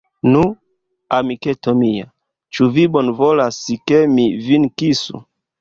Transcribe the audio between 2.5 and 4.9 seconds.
ĉu vi bonvolas, ke mi vin